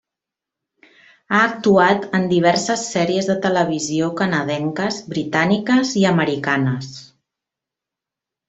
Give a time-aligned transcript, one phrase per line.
[1.35, 6.93] Ha actuat en diverses sèries de televisió canadenques, britàniques, i americanes.